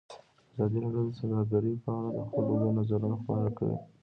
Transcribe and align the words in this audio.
ازادي 0.53 0.77
راډیو 0.83 1.05
د 1.07 1.11
سوداګري 1.19 1.73
په 1.83 1.89
اړه 1.97 2.09
د 2.17 2.19
خلکو 2.31 2.53
نظرونه 2.77 3.15
خپاره 3.21 3.49
کړي. 3.57 3.75